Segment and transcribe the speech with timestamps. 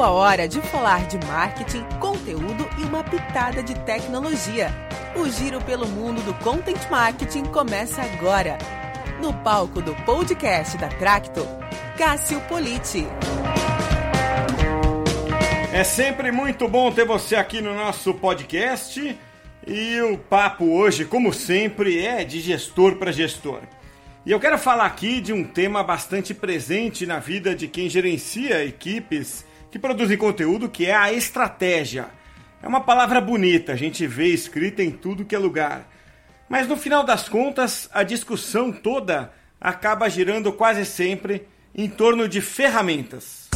[0.00, 4.72] Chegou a hora de falar de marketing, conteúdo e uma pitada de tecnologia.
[5.14, 8.56] O giro pelo mundo do content marketing começa agora.
[9.20, 11.46] No palco do podcast da Tracto,
[11.98, 13.06] Cássio Politi.
[15.70, 19.18] É sempre muito bom ter você aqui no nosso podcast.
[19.66, 23.60] E o papo hoje, como sempre, é de gestor para gestor.
[24.24, 28.64] E eu quero falar aqui de um tema bastante presente na vida de quem gerencia
[28.64, 32.08] equipes que produzem conteúdo, que é a estratégia.
[32.62, 35.88] É uma palavra bonita, a gente vê escrita em tudo que é lugar.
[36.48, 42.40] Mas no final das contas, a discussão toda acaba girando quase sempre em torno de
[42.40, 43.48] ferramentas.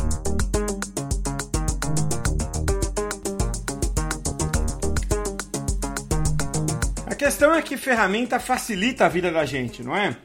[7.07, 10.17] A questão é que ferramenta facilita a vida da gente, não é?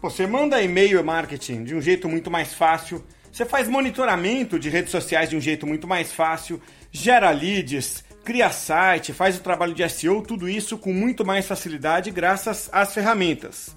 [0.00, 4.90] Você manda e-mail marketing de um jeito muito mais fácil, você faz monitoramento de redes
[4.90, 9.88] sociais de um jeito muito mais fácil, gera leads, cria site, faz o trabalho de
[9.88, 13.74] SEO, tudo isso com muito mais facilidade graças às ferramentas.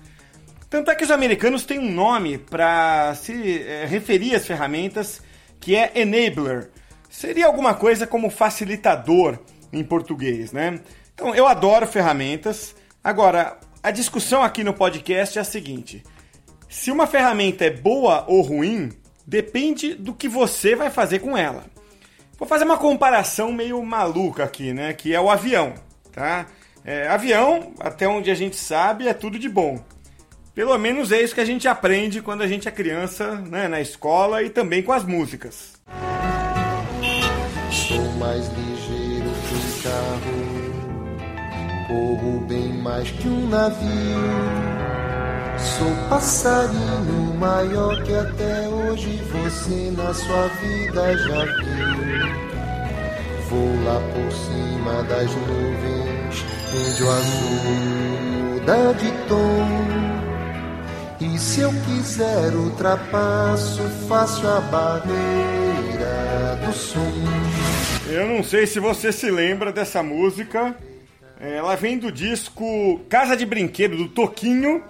[0.70, 5.22] Tanto é que os americanos têm um nome para se é, referir às ferramentas
[5.58, 6.70] que é enabler.
[7.10, 9.40] Seria alguma coisa como facilitador
[9.72, 10.82] em português, né?
[11.14, 12.76] Então, eu adoro ferramentas.
[13.02, 16.04] Agora, a discussão aqui no podcast é a seguinte:
[16.68, 18.92] se uma ferramenta é boa ou ruim,
[19.26, 21.66] depende do que você vai fazer com ela.
[22.38, 24.94] Vou fazer uma comparação meio maluca aqui, né?
[24.94, 25.74] Que é o avião,
[26.12, 26.46] tá?
[26.84, 29.84] É, avião, até onde a gente sabe, é tudo de bom.
[30.54, 33.82] Pelo menos é isso que a gente aprende quando a gente é criança, né, na
[33.82, 35.74] escola e também com as músicas.
[37.72, 40.66] Sou mais ligeiro que um carro
[41.88, 44.95] Corro bem mais que um navio.
[45.66, 52.46] Sou passarinho maior que até hoje você na sua vida já viu.
[53.50, 57.86] Vou lá por cima das nuvens, onde o azul
[58.54, 59.96] muda de tom.
[61.20, 67.00] E se eu quiser ultrapasso, faço a barreira do som.
[68.08, 70.76] Eu não sei se você se lembra dessa música,
[71.40, 74.84] ela vem do disco Casa de Brinquedo, do Toquinho,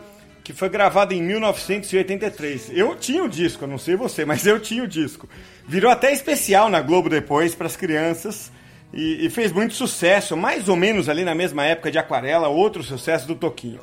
[0.45, 2.69] que foi gravado em 1983.
[2.72, 5.28] Eu tinha o disco, não sei você, mas eu tinha o disco.
[5.67, 8.51] Virou até especial na Globo depois para as crianças
[8.94, 12.84] e, e, fez muito sucesso, mais ou menos ali na mesma época de Aquarela, outro
[12.84, 13.81] sucesso do Toquinho.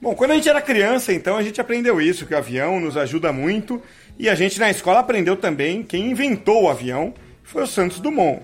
[0.00, 2.96] Bom, quando a gente era criança, então a gente aprendeu isso, que o avião nos
[2.96, 3.82] ajuda muito,
[4.18, 7.12] e a gente na escola aprendeu também quem inventou o avião
[7.44, 8.40] foi o Santos Dumont.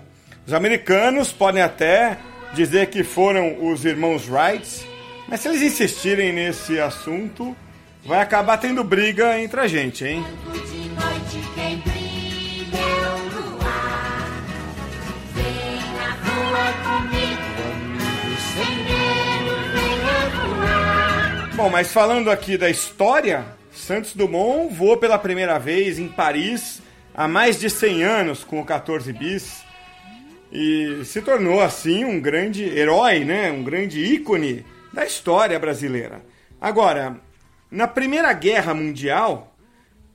[0.46, 2.18] Os americanos podem até
[2.52, 4.93] dizer que foram os irmãos Wright,
[5.28, 7.56] mas se eles insistirem nesse assunto,
[8.04, 10.24] vai acabar tendo briga entre a gente, hein?
[21.56, 26.82] Bom, mas falando aqui da história, Santos Dumont voou pela primeira vez em Paris
[27.14, 29.62] há mais de 100 anos com o 14 bis
[30.52, 33.50] e se tornou assim um grande herói, né?
[33.50, 36.22] um grande ícone da história brasileira.
[36.60, 37.20] Agora,
[37.70, 39.54] na Primeira Guerra Mundial,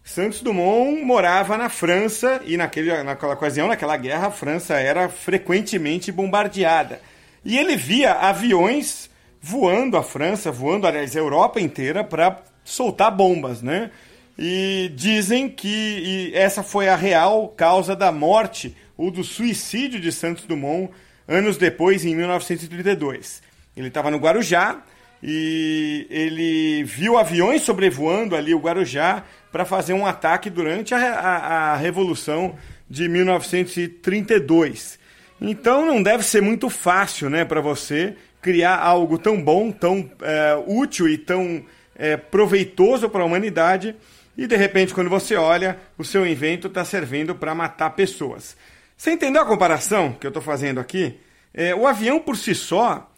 [0.03, 6.11] Santos Dumont morava na França e naquele, naquela ocasião, naquela guerra, a França era frequentemente
[6.11, 7.01] bombardeada.
[7.45, 9.09] E ele via aviões
[9.41, 13.91] voando a França, voando, aliás, a Europa inteira para soltar bombas, né?
[14.37, 20.45] E dizem que essa foi a real causa da morte ou do suicídio de Santos
[20.45, 20.89] Dumont
[21.27, 23.48] anos depois, em 1932.
[23.79, 24.83] Ele estava no Guarujá
[25.23, 31.73] e ele viu aviões sobrevoando ali o Guarujá para fazer um ataque durante a, a,
[31.73, 32.55] a, Revolução
[32.89, 34.99] de 1932.
[35.41, 40.61] Então não deve ser muito fácil né, para você criar algo tão bom, tão é,
[40.67, 41.63] útil e tão
[41.95, 43.95] é, proveitoso para a humanidade
[44.37, 48.55] e de repente, quando você olha, o seu invento está servindo para matar pessoas.
[48.95, 51.19] Você entendeu a comparação que eu estou fazendo aqui?
[51.53, 53.08] É, o avião por si só,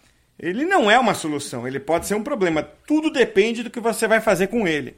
[0.41, 2.63] ele não é uma solução, ele pode ser um problema.
[2.88, 4.95] Tudo depende do que você vai fazer com ele.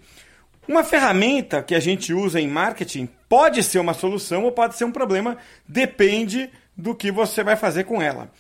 [0.65, 4.85] Uma ferramenta que a gente usa em marketing pode ser uma solução ou pode ser
[4.85, 5.37] um problema,
[5.67, 8.31] depende do que você vai fazer com ela.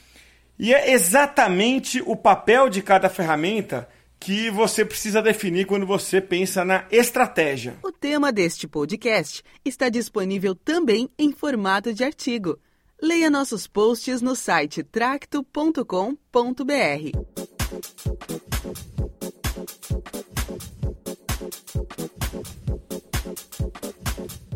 [0.57, 6.63] E é exatamente o papel de cada ferramenta que você precisa definir quando você pensa
[6.63, 7.75] na estratégia.
[7.83, 12.57] O tema deste podcast está disponível também em formato de artigo.
[13.01, 15.83] Leia nossos posts no site tracto.com.br.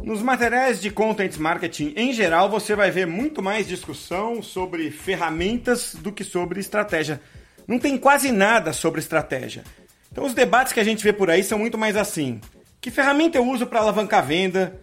[0.04, 5.94] Nos materiais de content marketing em geral, você vai ver muito mais discussão sobre ferramentas
[5.96, 7.22] do que sobre estratégia.
[7.68, 9.66] Não tem quase nada sobre estratégia.
[10.10, 12.40] Então, os debates que a gente vê por aí são muito mais assim:
[12.80, 14.80] que ferramenta eu uso para alavancar venda?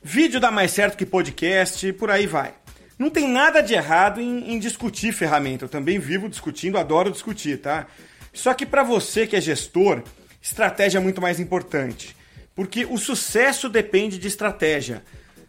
[0.00, 2.54] Vídeo dá mais certo que podcast, por aí vai.
[2.98, 5.64] Não tem nada de errado em, em discutir ferramenta.
[5.64, 7.86] Eu também vivo discutindo, adoro discutir, tá?
[8.32, 10.02] Só que para você que é gestor,
[10.42, 12.16] estratégia é muito mais importante.
[12.54, 15.04] Porque o sucesso depende de estratégia.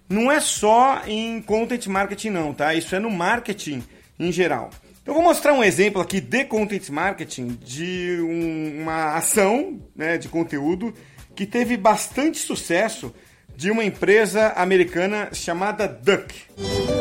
[0.07, 2.73] Não é só em content marketing, não, tá?
[2.73, 3.83] Isso é no marketing
[4.19, 4.69] em geral.
[5.05, 10.27] Eu vou mostrar um exemplo aqui de content marketing de um, uma ação né, de
[10.27, 10.93] conteúdo
[11.35, 13.11] que teve bastante sucesso
[13.55, 16.98] de uma empresa americana chamada Duck.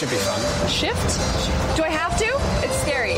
[0.00, 0.66] Should be fun.
[0.66, 1.76] Shift?
[1.76, 2.24] Do I have to?
[2.64, 3.16] It's scary.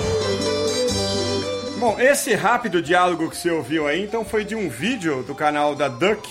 [1.79, 5.77] Bom, esse rápido diálogo que você ouviu aí, então, foi de um vídeo do canal
[5.77, 6.29] da Duck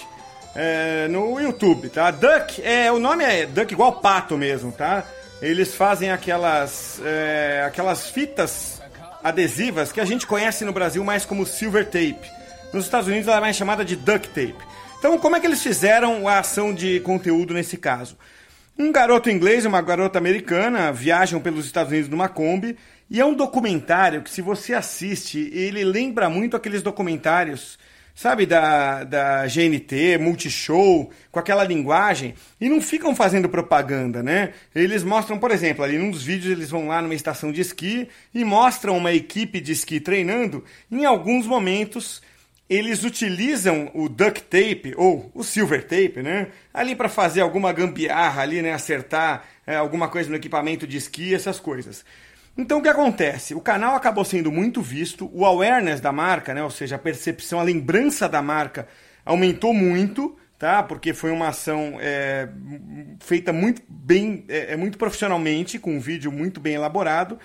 [0.54, 2.12] é, no YouTube, tá?
[2.12, 5.06] Duck, é, o nome é Duck igual pato mesmo, tá?
[5.42, 8.82] Eles fazem aquelas, é, aquelas fitas
[9.24, 12.30] adesivas que a gente conhece no Brasil mais como silver tape.
[12.74, 14.58] Nos Estados Unidos ela é mais chamada de duct tape.
[15.00, 18.18] Então, como é que eles fizeram a ação de conteúdo nesse caso?
[18.82, 22.76] Um garoto inglês e uma garota americana viajam pelos Estados Unidos numa Kombi
[23.08, 27.78] e é um documentário que, se você assiste, ele lembra muito aqueles documentários,
[28.16, 34.52] sabe, da, da GNT, Multishow, com aquela linguagem, e não ficam fazendo propaganda, né?
[34.74, 38.10] Eles mostram, por exemplo, ali num dos vídeos eles vão lá numa estação de esqui
[38.34, 40.64] e mostram uma equipe de esqui treinando.
[40.92, 42.20] Em alguns momentos
[42.72, 46.48] eles utilizam o duct tape ou o silver tape, né?
[46.74, 48.72] Ali para fazer alguma gambiarra ali, né?
[48.72, 52.06] Acertar é, alguma coisa no equipamento de esqui, essas coisas.
[52.58, 53.54] Então o que acontece?
[53.54, 57.60] O canal acabou sendo muito visto, o awareness da marca, né, ou seja, a percepção,
[57.60, 58.88] a lembrança da marca
[59.26, 60.82] aumentou muito, tá?
[60.82, 62.48] Porque foi uma ação é,
[63.20, 67.38] feita muito bem, é, é, muito profissionalmente, com um vídeo muito bem elaborado,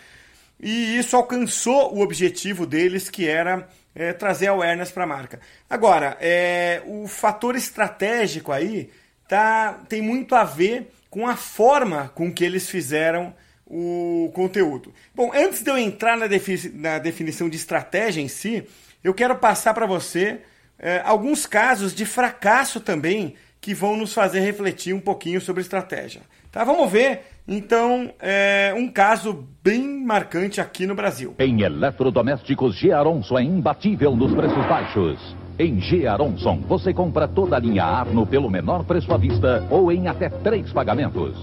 [0.60, 5.40] e isso alcançou o objetivo deles, que era é, trazer awareness para a marca.
[5.68, 8.90] Agora, é, o fator estratégico aí
[9.26, 13.34] tá, tem muito a ver com a forma com que eles fizeram
[13.66, 14.92] o conteúdo.
[15.14, 18.64] Bom, antes de eu entrar na, defini na definição de estratégia em si,
[19.02, 20.42] eu quero passar para você
[20.78, 23.34] é, alguns casos de fracasso também
[23.66, 26.20] que vão nos fazer refletir um pouquinho sobre estratégia.
[26.52, 26.62] Tá?
[26.62, 31.34] Vamos ver, então, é, um caso bem marcante aqui no Brasil.
[31.36, 32.92] Em eletrodomésticos, G.
[32.92, 35.36] Aronson é imbatível nos preços baixos.
[35.58, 36.06] Em G.
[36.06, 40.28] Aronson, você compra toda a linha Arno pelo menor preço à vista ou em até
[40.28, 41.34] três pagamentos.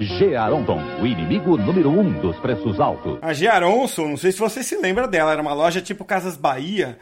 [0.00, 0.34] G.
[0.34, 3.18] Aronson, o inimigo número um dos preços altos.
[3.20, 3.46] A G.
[3.48, 6.96] Aronson, não sei se você se lembra dela, era uma loja tipo Casas Bahia,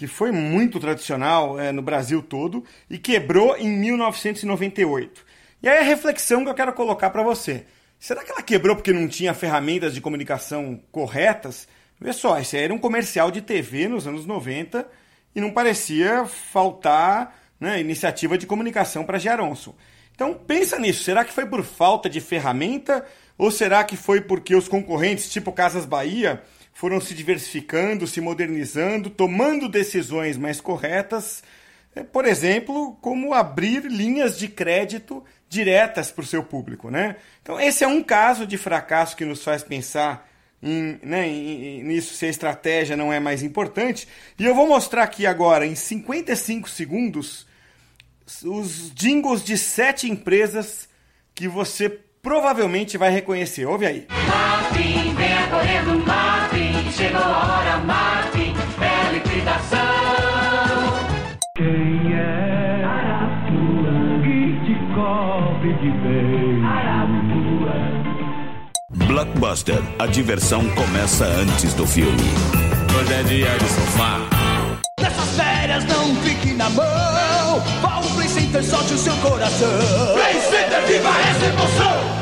[0.00, 5.22] que foi muito tradicional é, no Brasil todo e quebrou em 1998.
[5.62, 7.66] E aí a reflexão que eu quero colocar para você.
[7.98, 11.68] Será que ela quebrou porque não tinha ferramentas de comunicação corretas?
[12.00, 14.88] Vê só, esse era um comercial de TV nos anos 90
[15.34, 19.74] e não parecia faltar né, iniciativa de comunicação para Geronson.
[20.14, 23.04] Então pensa nisso, será que foi por falta de ferramenta
[23.36, 29.10] ou será que foi porque os concorrentes, tipo Casas Bahia, foram se diversificando, se modernizando,
[29.10, 31.42] tomando decisões mais corretas?
[31.94, 36.90] É, por exemplo, como abrir linhas de crédito diretas para o seu público.
[36.90, 37.16] Né?
[37.42, 40.28] Então, esse é um caso de fracasso que nos faz pensar
[40.62, 44.06] em, né, em, nisso se a estratégia não é mais importante.
[44.38, 47.46] E eu vou mostrar aqui agora, em 55 segundos,
[48.44, 50.88] os jingles de sete empresas
[51.34, 51.88] que você
[52.22, 53.66] provavelmente vai reconhecer.
[53.66, 54.06] Ouve aí.
[54.28, 54.99] Martin,
[65.60, 66.60] cobre de beijo?
[69.06, 69.82] Blockbuster.
[69.98, 72.22] A diversão começa antes do filme.
[72.98, 74.20] Hoje é dia de sofá.
[75.00, 77.60] Nessas férias não fique na mão.
[77.82, 79.68] Vá ao Play Center, solte o seu coração.
[80.14, 82.20] Play Center, viva essa emoção!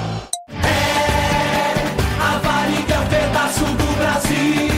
[4.41, 4.78] Eu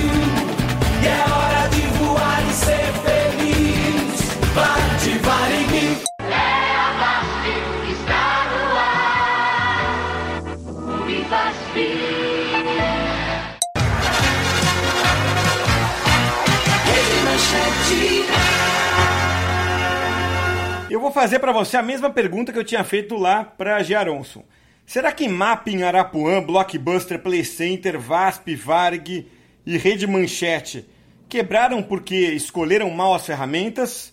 [21.11, 24.45] vou fazer para você a mesma pergunta que eu tinha feito lá para Gearonson.
[24.87, 29.27] Será que Mapping, Arapuã, Blockbuster, Play Center, VASP, Varg
[29.67, 30.89] e Rede Manchete
[31.29, 34.13] quebraram porque escolheram mal as ferramentas?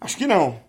[0.00, 0.60] Acho que não.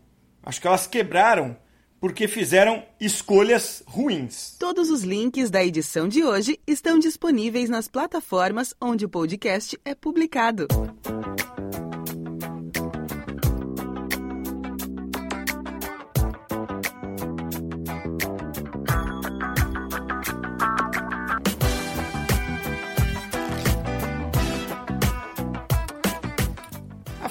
[0.43, 1.55] Acho que elas quebraram
[1.99, 4.55] porque fizeram escolhas ruins.
[4.57, 9.93] Todos os links da edição de hoje estão disponíveis nas plataformas onde o podcast é
[9.93, 10.67] publicado.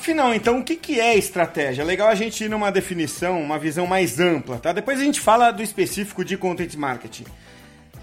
[0.09, 1.85] Afinal, então, o que, que é estratégia?
[1.85, 4.73] Legal a gente ir numa definição, uma visão mais ampla, tá?
[4.73, 7.27] Depois a gente fala do específico de content marketing.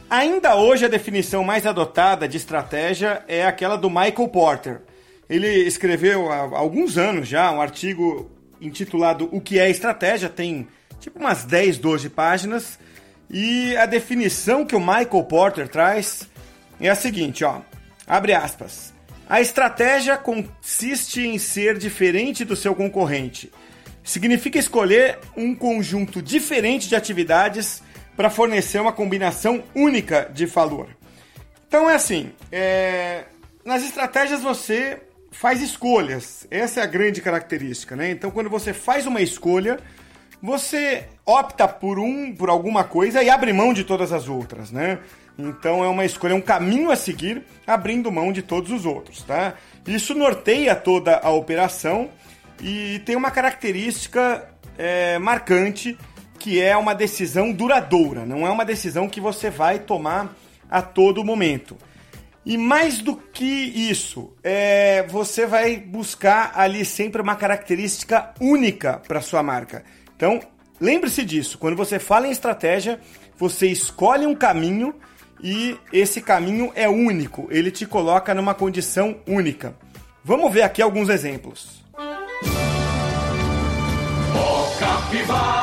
[0.08, 4.82] Ainda hoje a definição mais adotada de estratégia é aquela do Michael Porter.
[5.28, 8.30] Ele escreveu há alguns anos já um artigo
[8.62, 10.68] intitulado O que é estratégia, tem
[11.00, 12.78] tipo umas 10, 12 páginas,
[13.32, 16.30] e a definição que o Michael Porter traz
[16.80, 17.62] é a seguinte, ó.
[18.06, 18.95] Abre aspas.
[19.28, 23.52] A estratégia consiste em ser diferente do seu concorrente.
[24.04, 27.82] Significa escolher um conjunto diferente de atividades
[28.16, 30.90] para fornecer uma combinação única de valor.
[31.68, 33.24] Então é assim: é...
[33.66, 35.02] nas estratégias você
[35.32, 36.46] faz escolhas.
[36.52, 38.12] Essa é a grande característica, né?
[38.12, 39.80] Então quando você faz uma escolha,
[40.40, 45.00] você opta por um, por alguma coisa e abre mão de todas as outras, né?
[45.38, 49.22] Então é uma escolha, é um caminho a seguir, abrindo mão de todos os outros,
[49.24, 49.56] tá?
[49.86, 52.10] Isso norteia toda a operação
[52.62, 55.98] e tem uma característica é, marcante
[56.40, 60.34] que é uma decisão duradoura, não é uma decisão que você vai tomar
[60.70, 61.78] a todo momento.
[62.46, 69.20] E mais do que isso, é, você vai buscar ali sempre uma característica única para
[69.20, 69.84] sua marca.
[70.16, 70.40] Então,
[70.80, 71.58] lembre-se disso.
[71.58, 73.00] Quando você fala em estratégia,
[73.36, 74.94] você escolhe um caminho
[75.42, 79.76] e esse caminho é único, ele te coloca numa condição única.
[80.24, 81.84] Vamos ver aqui alguns exemplos.
[84.38, 85.55] Oh capivara,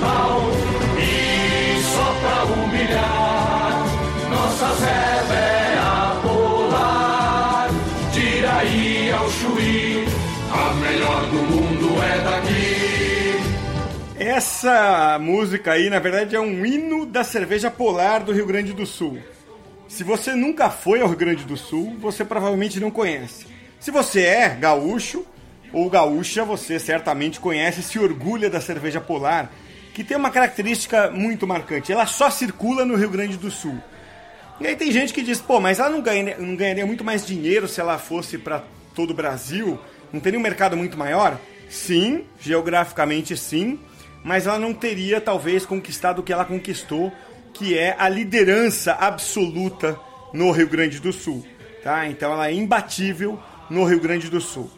[0.00, 0.40] mal.
[0.98, 3.86] E só pra humilhar,
[4.30, 7.70] nossa serva é a polar.
[8.12, 10.04] Tira ao Chuí,
[10.52, 12.76] a melhor do mundo é daqui.
[14.18, 18.86] Essa música aí, na verdade, é um hino da cerveja polar do Rio Grande do
[18.86, 19.18] Sul.
[19.88, 23.46] Se você nunca foi ao Rio Grande do Sul, você provavelmente não conhece.
[23.78, 25.24] Se você é gaúcho,
[25.72, 29.52] ou gaúcha, você certamente conhece, se orgulha da cerveja polar,
[29.96, 31.90] que tem uma característica muito marcante.
[31.90, 33.80] Ela só circula no Rio Grande do Sul.
[34.60, 37.24] E aí tem gente que diz, pô, mas ela não ganharia, não ganharia muito mais
[37.24, 38.62] dinheiro se ela fosse para
[38.94, 39.80] todo o Brasil?
[40.12, 41.40] Não teria um mercado muito maior?
[41.70, 43.80] Sim, geograficamente sim,
[44.22, 47.10] mas ela não teria talvez conquistado o que ela conquistou,
[47.54, 49.98] que é a liderança absoluta
[50.30, 51.42] no Rio Grande do Sul.
[51.82, 52.06] Tá?
[52.06, 54.70] Então ela é imbatível no Rio Grande do Sul.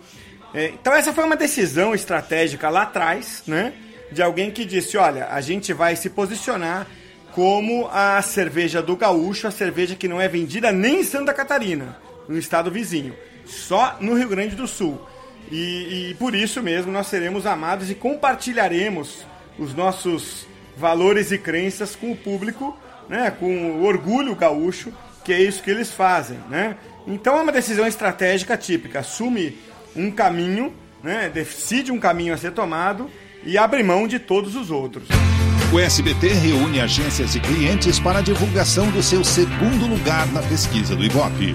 [0.55, 3.75] É, então essa foi uma decisão estratégica lá atrás, né?
[4.11, 6.87] De alguém que disse, olha, a gente vai se posicionar
[7.33, 11.97] como a cerveja do gaúcho, a cerveja que não é vendida nem em Santa Catarina,
[12.29, 15.01] no estado vizinho, só no Rio Grande do Sul.
[15.51, 19.27] E, e por isso mesmo nós seremos amados e compartilharemos
[19.59, 20.47] os nossos
[20.77, 22.77] valores e crenças com o público,
[23.09, 23.31] né?
[23.31, 24.93] Com o orgulho gaúcho,
[25.25, 26.77] que é isso que eles fazem, né?
[27.07, 29.59] Então é uma decisão estratégica típica, assume
[29.97, 30.73] um caminho,
[31.03, 33.11] né, decide um caminho a ser tomado
[33.45, 35.09] e abre mão de todos os outros.
[35.73, 40.97] O SBT reúne agências e clientes para a divulgação do seu segundo lugar na pesquisa
[40.97, 41.55] do Ibope.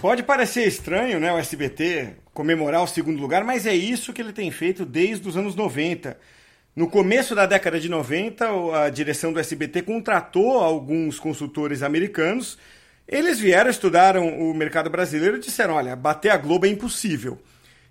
[0.00, 4.32] Pode parecer estranho, né, o SBT comemorar o segundo lugar, mas é isso que ele
[4.32, 6.18] tem feito desde os anos 90.
[6.74, 8.44] No começo da década de 90,
[8.84, 12.58] a direção do SBT contratou alguns consultores americanos.
[13.06, 17.38] Eles vieram, estudaram o mercado brasileiro e disseram: olha, bater a Globo é impossível.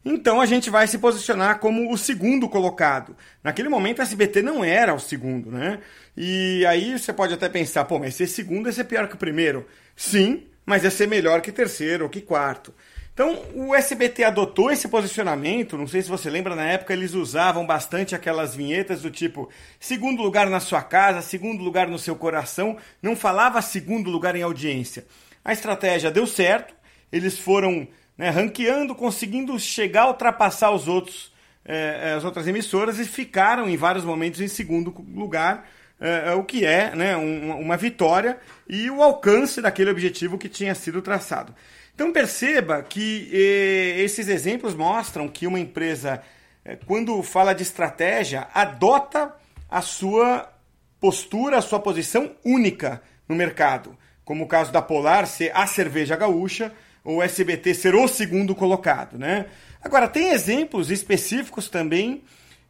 [0.06, 3.16] Então a gente vai se posicionar como o segundo colocado.
[3.44, 5.80] Naquele momento a SBT não era o segundo, né?
[6.16, 9.18] E aí você pode até pensar, pô, mas ser segundo é ser pior que o
[9.18, 9.66] primeiro.
[9.96, 12.74] Sim, mas é ser melhor que terceiro ou que quarto.
[13.14, 15.78] Então o SBT adotou esse posicionamento.
[15.78, 20.22] Não sei se você lembra, na época eles usavam bastante aquelas vinhetas do tipo segundo
[20.22, 22.76] lugar na sua casa, segundo lugar no seu coração.
[23.02, 25.06] Não falava segundo lugar em audiência.
[25.46, 26.74] A estratégia deu certo,
[27.12, 31.32] eles foram né, ranqueando, conseguindo chegar a ultrapassar os outros,
[31.66, 35.68] é, é, as outras emissoras e ficaram em vários momentos em segundo lugar,
[36.00, 40.76] uh, o que é né, um, uma vitória e o alcance daquele objetivo que tinha
[40.76, 41.54] sido traçado.
[41.96, 46.24] Então perceba que eh, esses exemplos mostram que uma empresa,
[46.66, 49.32] eh, quando fala de estratégia, adota
[49.70, 50.52] a sua
[51.00, 53.96] postura, a sua posição única no mercado.
[54.26, 59.18] Como o caso da Polar ser a cerveja gaúcha, o SBT ser o segundo colocado.
[59.18, 59.48] Né?
[59.82, 62.22] Agora, tem exemplos específicos também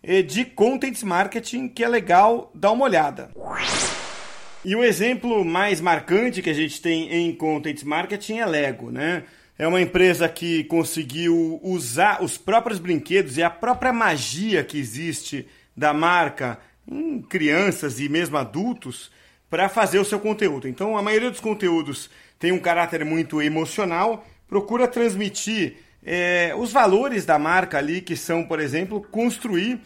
[0.02, 3.30] eh, de content marketing que é legal dar uma olhada.
[4.66, 9.24] E o exemplo mais marcante que a gente tem em content marketing é Lego, né?
[9.60, 15.46] É uma empresa que conseguiu usar os próprios brinquedos e a própria magia que existe
[15.78, 16.60] da marca
[16.90, 19.12] em crianças e mesmo adultos
[19.54, 20.68] para fazer o seu conteúdo.
[20.68, 27.24] Então, a maioria dos conteúdos tem um caráter muito emocional, procura transmitir é, os valores
[27.24, 29.80] da marca ali, que são, por exemplo, construir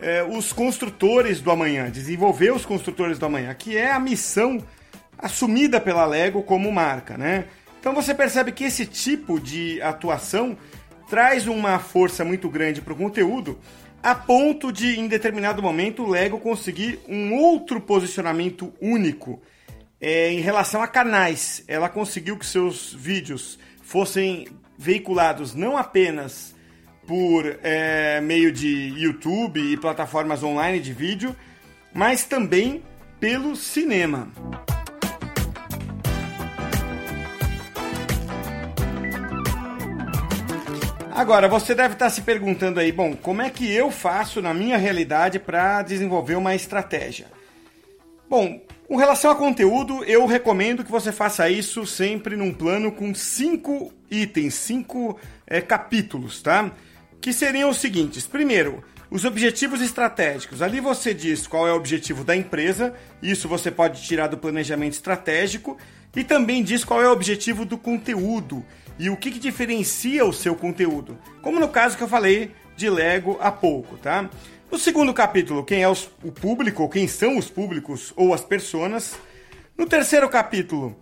[0.00, 4.58] é, os construtores do amanhã, desenvolver os construtores do amanhã, que é a missão
[5.16, 7.44] assumida pela Lego como marca, né?
[7.78, 10.58] Então você percebe que esse tipo de atuação
[11.08, 13.60] traz uma força muito grande para o conteúdo,
[14.04, 19.40] a ponto de, em determinado momento, o Lego conseguir um outro posicionamento único
[19.98, 21.64] é, em relação a canais.
[21.66, 24.46] Ela conseguiu que seus vídeos fossem
[24.76, 26.54] veiculados não apenas
[27.06, 31.34] por é, meio de YouTube e plataformas online de vídeo,
[31.94, 32.82] mas também
[33.18, 34.30] pelo cinema.
[41.14, 44.76] Agora, você deve estar se perguntando aí, bom, como é que eu faço na minha
[44.76, 47.28] realidade para desenvolver uma estratégia?
[48.28, 53.14] Bom, com relação a conteúdo, eu recomendo que você faça isso sempre num plano com
[53.14, 55.16] cinco itens, cinco
[55.46, 56.72] é, capítulos, tá?
[57.20, 60.60] que seriam os seguintes: primeiro, os objetivos estratégicos.
[60.60, 62.92] Ali você diz qual é o objetivo da empresa,
[63.22, 65.78] isso você pode tirar do planejamento estratégico,
[66.16, 68.66] e também diz qual é o objetivo do conteúdo
[68.98, 72.90] e o que, que diferencia o seu conteúdo, como no caso que eu falei de
[72.90, 74.28] Lego há pouco, tá?
[74.68, 79.16] No segundo capítulo, quem é os, o público, quem são os públicos ou as personas.
[79.78, 80.96] No terceiro capítulo,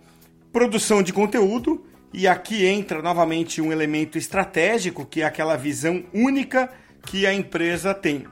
[0.51, 1.83] produção de conteúdo.
[2.13, 6.69] E aqui entra novamente um elemento estratégico, que é aquela visão única
[7.05, 8.25] que a empresa tem.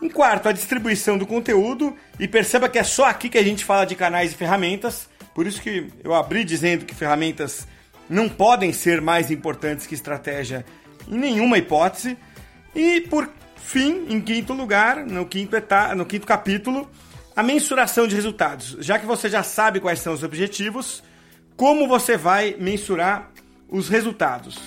[0.00, 1.96] Em quarto, a distribuição do conteúdo.
[2.18, 5.08] E perceba que é só aqui que a gente fala de canais e ferramentas.
[5.34, 7.66] Por isso que eu abri dizendo que ferramentas
[8.08, 10.64] não podem ser mais importantes que estratégia
[11.08, 12.16] em nenhuma hipótese.
[12.74, 16.90] E por fim, em quinto lugar, no quinto, etapa, no quinto capítulo,
[17.34, 18.76] a mensuração de resultados.
[18.80, 21.02] Já que você já sabe quais são os objetivos,
[21.56, 23.30] como você vai mensurar
[23.68, 24.58] os resultados?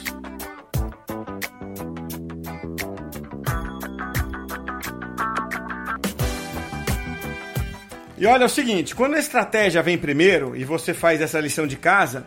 [8.17, 11.75] E olha o seguinte, quando a estratégia vem primeiro e você faz essa lição de
[11.75, 12.25] casa,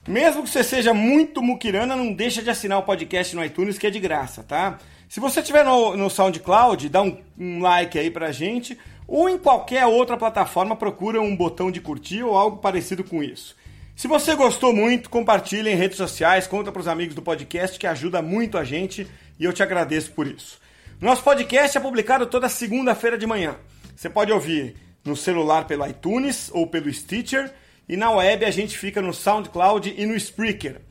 [0.08, 3.88] Mesmo que você seja muito muquirana, não deixa de assinar o podcast no iTunes, que
[3.88, 4.78] é de graça, tá?
[5.10, 9.40] Se você estiver no, no SoundCloud, dá um, um like aí pra gente, ou em
[9.40, 13.56] qualquer outra plataforma, procura um botão de curtir ou algo parecido com isso.
[14.02, 17.86] Se você gostou muito, compartilhe em redes sociais, conta para os amigos do podcast, que
[17.86, 19.08] ajuda muito a gente
[19.40, 20.60] e eu te agradeço por isso.
[21.00, 23.58] Nosso podcast é publicado toda segunda-feira de manhã.
[23.96, 27.54] Você pode ouvir no celular pelo iTunes ou pelo Stitcher
[27.88, 30.82] e na web a gente fica no SoundCloud e no Spreaker.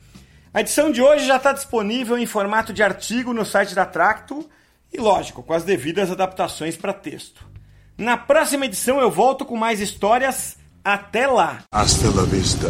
[0.53, 4.49] A edição de hoje já está disponível em formato de artigo no site da Tracto
[4.89, 7.45] e, lógico, com as devidas adaptações para texto.
[7.97, 10.55] Na próxima edição eu volto com mais histórias.
[10.81, 11.59] Até lá!
[11.73, 12.67] Hasta la vista,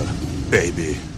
[0.51, 1.10] baby.